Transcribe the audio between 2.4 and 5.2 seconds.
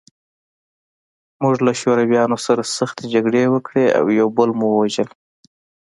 سره سختې جګړې وکړې او یو بل مو وژل